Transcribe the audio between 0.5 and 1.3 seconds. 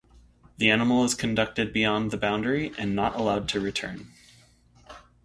The animal is